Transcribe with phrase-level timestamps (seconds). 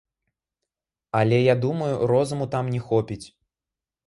[1.19, 3.23] Але я думаю, розуму там не хопіць.